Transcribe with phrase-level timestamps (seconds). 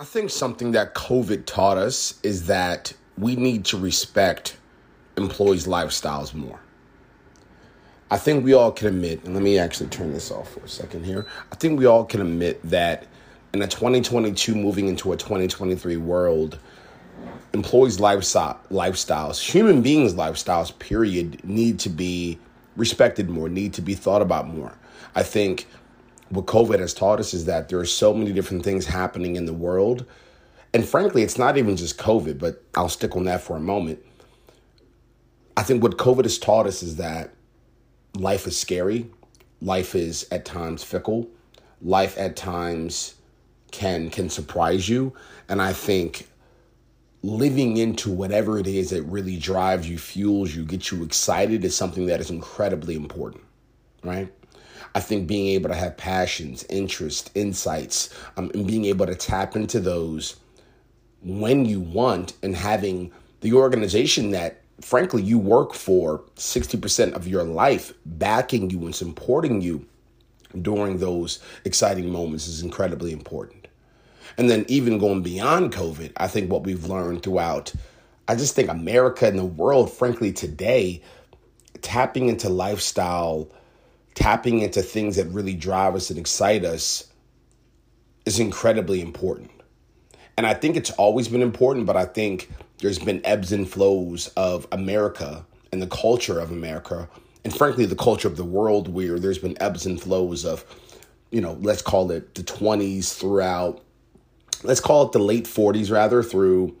[0.00, 4.56] I think something that COVID taught us is that we need to respect
[5.16, 6.60] employees' lifestyles more.
[8.08, 10.68] I think we all can admit, and let me actually turn this off for a
[10.68, 11.26] second here.
[11.50, 13.08] I think we all can admit that
[13.52, 16.60] in a 2022 moving into a 2023 world,
[17.52, 22.38] employees' lifestyle, lifestyles, human beings' lifestyles, period, need to be
[22.76, 24.78] respected more, need to be thought about more.
[25.16, 25.66] I think
[26.30, 29.46] what COVID has taught us is that there are so many different things happening in
[29.46, 30.04] the world.
[30.74, 34.04] And frankly, it's not even just COVID, but I'll stick on that for a moment.
[35.56, 37.30] I think what COVID has taught us is that
[38.14, 39.06] life is scary,
[39.60, 41.28] life is at times fickle,
[41.82, 43.14] life at times
[43.70, 45.12] can can surprise you,
[45.48, 46.28] and I think
[47.22, 51.76] living into whatever it is that really drives you, fuels you, gets you excited is
[51.76, 53.42] something that is incredibly important,
[54.04, 54.32] right?
[54.94, 59.56] I think being able to have passions, interests, insights, um, and being able to tap
[59.56, 60.36] into those
[61.22, 67.42] when you want and having the organization that frankly you work for 60% of your
[67.42, 69.84] life backing you and supporting you
[70.62, 73.68] during those exciting moments is incredibly important.
[74.36, 77.72] And then even going beyond COVID, I think what we've learned throughout
[78.28, 81.02] I just think America and the world frankly today
[81.80, 83.48] tapping into lifestyle
[84.18, 87.06] tapping into things that really drive us and excite us
[88.26, 89.48] is incredibly important.
[90.36, 94.26] And I think it's always been important, but I think there's been ebbs and flows
[94.36, 97.08] of America and the culture of America,
[97.44, 100.64] and frankly, the culture of the world where there's been ebbs and flows of,
[101.30, 103.84] you know, let's call it the 20s throughout,
[104.64, 106.76] let's call it the late 40s rather, through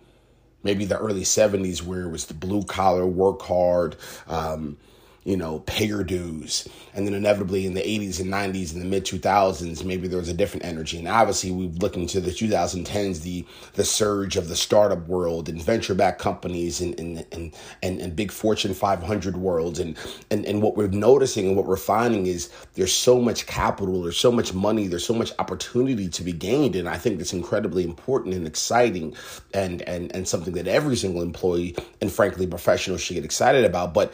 [0.64, 3.94] maybe the early 70s where it was the blue collar, work hard,
[4.26, 4.76] um,
[5.24, 6.66] you know, pay your dues.
[6.94, 10.28] And then inevitably in the 80s and 90s and the mid 2000s, maybe there was
[10.28, 10.98] a different energy.
[10.98, 13.44] And obviously we look into the 2010s, the
[13.74, 18.16] the surge of the startup world and venture backed companies and and, and and and
[18.16, 19.78] big Fortune 500 worlds.
[19.78, 19.96] And,
[20.30, 24.18] and and what we're noticing and what we're finding is there's so much capital, there's
[24.18, 26.76] so much money, there's so much opportunity to be gained.
[26.76, 29.14] And I think that's incredibly important and exciting
[29.52, 33.92] and and and something that every single employee and frankly professional should get excited about.
[33.92, 34.12] But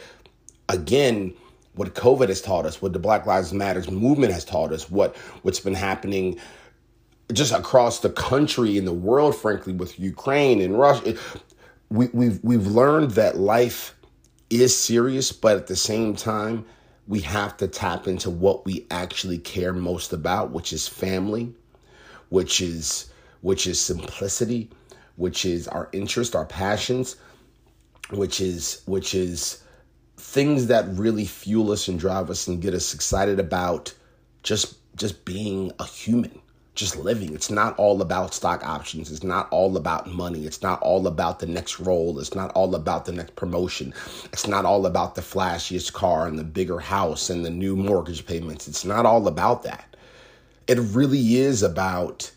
[0.69, 1.33] again,
[1.75, 5.15] what COVID has taught us, what the Black Lives Matters movement has taught us, what
[5.43, 6.39] what's been happening
[7.33, 11.15] just across the country and the world, frankly, with Ukraine and Russia.
[11.89, 13.95] We, we've we've learned that life
[14.49, 16.65] is serious, but at the same time,
[17.07, 21.53] we have to tap into what we actually care most about, which is family,
[22.29, 23.11] which is
[23.41, 24.69] which is simplicity,
[25.17, 27.17] which is our interest, our passions,
[28.11, 29.63] which is which is
[30.35, 33.93] things that really fuel us and drive us and get us excited about
[34.43, 36.41] just just being a human
[36.73, 37.33] just living.
[37.33, 39.09] It's not all about stock options.
[39.09, 40.45] It's not all about money.
[40.45, 42.19] It's not all about the next role.
[42.19, 43.93] It's not all about the next promotion.
[44.33, 48.25] It's not all about the flashiest car and the bigger house and the new mortgage
[48.25, 48.67] payments.
[48.67, 49.95] It's not all about that.
[50.67, 52.29] It really is about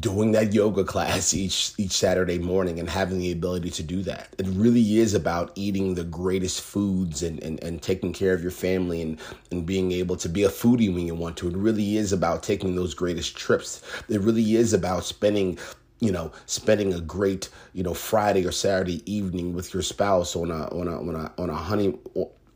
[0.00, 4.34] doing that yoga class each each Saturday morning and having the ability to do that.
[4.38, 8.50] It really is about eating the greatest foods and, and, and taking care of your
[8.50, 9.18] family and,
[9.50, 11.48] and being able to be a foodie when you want to.
[11.48, 13.82] It really is about taking those greatest trips.
[14.08, 15.58] It really is about spending
[16.00, 20.50] you know, spending a great, you know, Friday or Saturday evening with your spouse on
[20.50, 21.98] a on a on a on a honey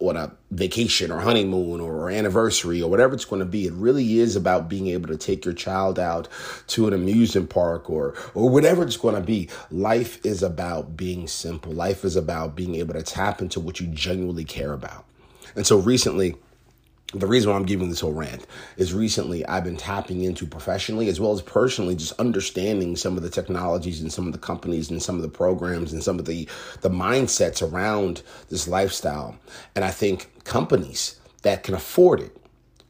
[0.09, 3.67] on a vacation or honeymoon or anniversary or whatever it's going to be.
[3.67, 6.29] It really is about being able to take your child out
[6.69, 9.49] to an amusement park or or whatever it's going to be.
[9.71, 11.73] Life is about being simple.
[11.73, 15.05] Life is about being able to tap into what you genuinely care about.
[15.55, 16.37] And so recently
[17.15, 18.47] the reason why I'm giving this whole rant
[18.77, 23.23] is recently I've been tapping into professionally as well as personally, just understanding some of
[23.23, 26.25] the technologies and some of the companies and some of the programs and some of
[26.25, 26.49] the
[26.81, 29.37] the mindsets around this lifestyle.
[29.75, 32.37] And I think companies that can afford it,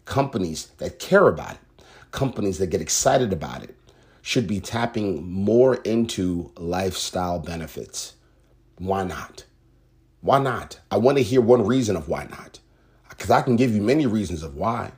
[0.04, 3.76] companies that care about it, companies that get excited about it,
[4.20, 8.14] should be tapping more into lifestyle benefits.
[8.78, 9.44] Why not?
[10.20, 10.78] Why not?
[10.92, 12.60] I want to hear one reason of why not.
[13.22, 14.90] Because I can give you many reasons of why.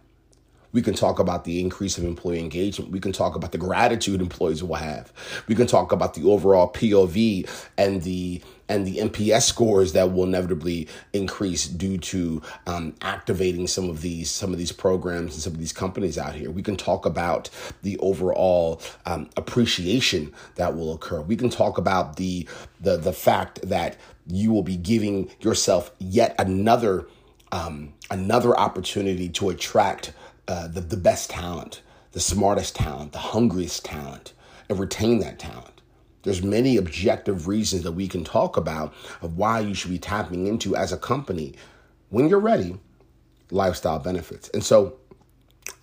[0.73, 2.91] We can talk about the increase of employee engagement.
[2.91, 5.13] We can talk about the gratitude employees will have.
[5.47, 10.25] We can talk about the overall POV and the and the NPS scores that will
[10.25, 15.53] inevitably increase due to um, activating some of these some of these programs and some
[15.53, 16.51] of these companies out here.
[16.51, 17.51] We can talk about
[17.83, 21.21] the overall um, appreciation that will occur.
[21.21, 22.49] We can talk about the
[22.81, 27.07] the the fact that you will be giving yourself yet another
[27.55, 30.13] um, another opportunity to attract
[30.49, 34.35] uh, the, the best talent, the smartest talent, the hungriest talent.
[34.69, 35.83] and retain that talent.
[36.25, 40.49] There's many objective reasons that we can talk about of why you should be tapping
[40.49, 41.55] into as a company
[42.11, 42.77] when you're ready
[43.53, 44.51] lifestyle benefits.
[44.51, 44.97] And so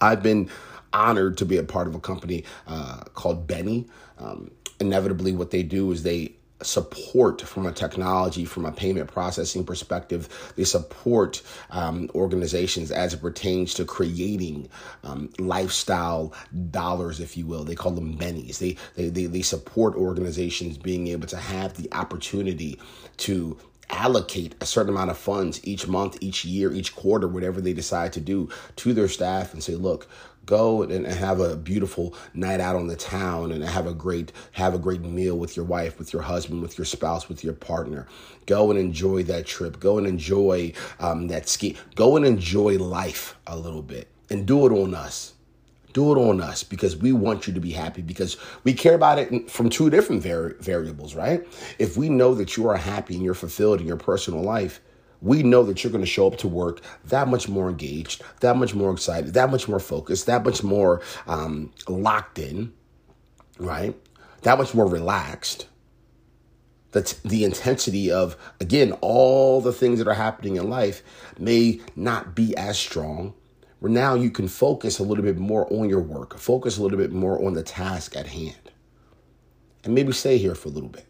[0.02, 0.50] I've been
[0.94, 3.88] honored to be a part of a company uh, called Benny.
[4.20, 9.66] Um, inevitably, what they do is they support from a technology, from a payment processing
[9.66, 10.54] perspective.
[10.56, 14.70] They support um, organizations as it pertains to creating
[15.04, 16.34] um, lifestyle
[16.72, 17.64] dollars, if you will.
[17.64, 18.60] They call them bennies.
[18.60, 22.80] They, they, they, they support organizations being able to have the opportunity
[23.18, 23.58] to
[23.92, 28.14] allocate a certain amount of funds each month, each year, each quarter, whatever they decide
[28.14, 30.08] to do to their staff and say, look,
[30.46, 34.74] go and have a beautiful night out on the town and have a great have
[34.74, 38.08] a great meal with your wife with your husband with your spouse with your partner.
[38.46, 39.80] Go and enjoy that trip.
[39.80, 41.78] Go and enjoy um, that ski.
[41.96, 45.34] Go and enjoy life a little bit and do it on us.
[45.94, 49.20] Do it on us because we want you to be happy because we care about
[49.20, 51.46] it from two different vari- variables right?
[51.80, 54.80] If we know that you are happy and you're fulfilled in your personal life
[55.22, 58.58] we know that you're going to show up to work that much more engaged, that
[58.58, 62.74] much more excited, that much more focused, that much more um, locked in,
[63.60, 63.96] right?
[64.42, 65.68] That much more relaxed.
[66.92, 71.04] That's the intensity of, again, all the things that are happening in life
[71.40, 73.34] may not be as strong.
[73.80, 77.00] Where now you can focus a little bit more on your work, focus a little
[77.00, 78.72] bit more on the task at hand,
[79.84, 81.08] and maybe stay here for a little bit.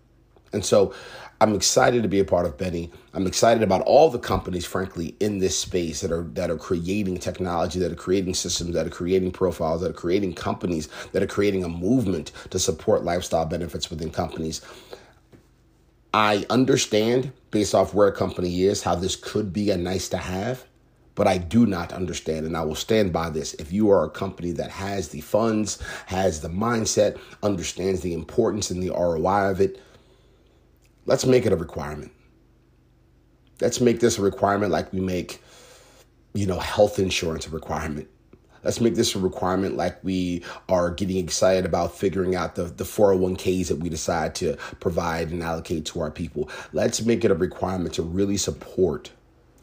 [0.54, 0.94] And so
[1.42, 2.92] I'm excited to be a part of Benny.
[3.14, 7.18] I'm excited about all the companies, frankly, in this space that are that are creating
[7.18, 11.28] technology, that are creating systems, that are creating profiles, that are creating companies, that are
[11.28, 14.62] creating a movement to support lifestyle benefits within companies.
[16.14, 20.18] I understand, based off where a company is, how this could be a nice to
[20.18, 20.66] have,
[21.16, 23.54] but I do not understand, and I will stand by this.
[23.56, 28.70] If you are a company that has the funds, has the mindset, understands the importance
[28.70, 29.80] and the ROI of it,
[31.06, 32.12] Let's make it a requirement.
[33.60, 35.42] Let's make this a requirement like we make,
[36.34, 38.08] you know, health insurance a requirement.
[38.64, 42.84] Let's make this a requirement like we are getting excited about figuring out the, the
[42.84, 46.50] 401ks that we decide to provide and allocate to our people.
[46.72, 49.12] Let's make it a requirement to really support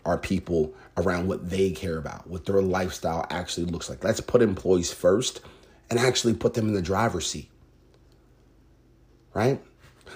[0.04, 4.02] our people around what they care about, what their lifestyle actually looks like.
[4.02, 5.42] Let's put employees first
[5.90, 7.50] and actually put them in the driver's seat.
[9.32, 9.62] Right?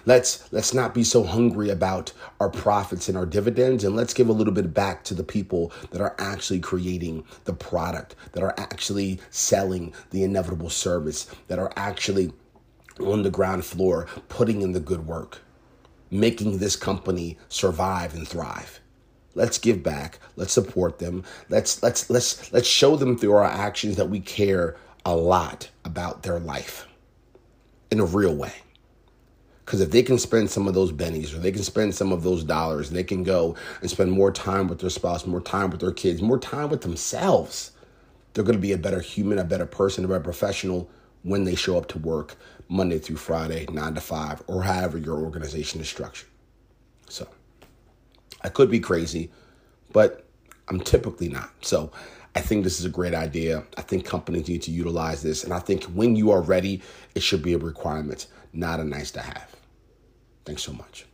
[0.06, 4.28] Let's let's not be so hungry about our profits and our dividends and let's give
[4.28, 8.54] a little bit back to the people that are actually creating the product, that are
[8.58, 12.32] actually selling the inevitable service, that are actually
[13.00, 15.42] on the ground floor putting in the good work,
[16.10, 18.80] making this company survive and thrive.
[19.34, 20.18] Let's give back.
[20.36, 21.24] Let's support them.
[21.48, 26.22] Let's let's let's let's show them through our actions that we care a lot about
[26.22, 26.86] their life
[27.90, 28.52] in a real way.
[29.64, 32.22] Because if they can spend some of those bennies or they can spend some of
[32.22, 35.80] those dollars, they can go and spend more time with their spouse, more time with
[35.80, 37.70] their kids, more time with themselves.
[38.34, 40.90] They're going to be a better human, a better person, a better professional
[41.22, 42.36] when they show up to work
[42.68, 46.28] Monday through Friday, nine to five, or however your organization is structured.
[47.08, 47.28] So
[48.42, 49.30] I could be crazy,
[49.92, 50.26] but
[50.68, 51.50] I'm typically not.
[51.60, 51.92] So
[52.34, 53.64] I think this is a great idea.
[53.76, 55.44] I think companies need to utilize this.
[55.44, 56.82] And I think when you are ready,
[57.14, 59.54] it should be a requirement, not a nice to have.
[60.44, 61.06] Thanks so much.